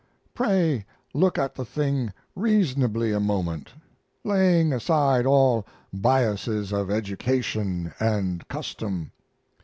Pray 0.33 0.83
look 1.13 1.37
at 1.37 1.53
the 1.53 1.63
thing 1.63 2.11
reasonably 2.35 3.11
a 3.11 3.19
moment, 3.19 3.69
laying 4.23 4.73
aside 4.73 5.27
all 5.27 5.63
biases 5.93 6.71
of 6.73 6.89
education 6.89 7.93
and 7.99 8.47
custom. 8.47 9.11